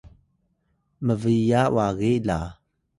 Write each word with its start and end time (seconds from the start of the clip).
mbiya 1.05 1.61
wagi 1.75 2.13
lga 2.27 2.39